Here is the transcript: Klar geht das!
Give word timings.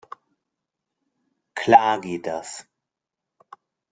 Klar 1.53 2.01
geht 2.01 2.25
das! 2.25 2.65